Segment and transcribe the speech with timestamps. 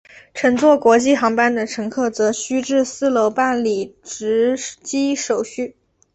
[0.33, 5.75] 乘坐国际航班的乘客则需至四楼办理值机手续。